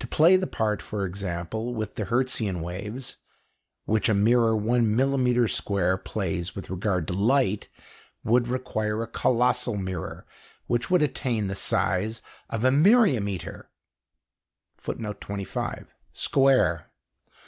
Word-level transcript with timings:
To 0.00 0.08
play 0.08 0.36
the 0.36 0.48
part, 0.48 0.82
for 0.82 1.06
example, 1.06 1.72
with 1.72 1.94
the 1.94 2.06
Hertzian 2.06 2.62
waves, 2.62 3.18
which 3.84 4.08
a 4.08 4.12
mirror 4.12 4.56
1 4.56 4.96
millimetre 4.96 5.46
square 5.46 5.96
plays 5.96 6.56
with 6.56 6.68
regard 6.68 7.06
to 7.06 7.12
light, 7.14 7.68
would 8.24 8.48
require 8.48 9.04
a 9.04 9.06
colossal 9.06 9.76
mirror 9.76 10.26
which 10.66 10.90
would 10.90 11.00
attain 11.00 11.46
the 11.46 11.54
size 11.54 12.20
of 12.50 12.64
a 12.64 12.72
myriametre 12.72 13.66
square. 16.16 16.90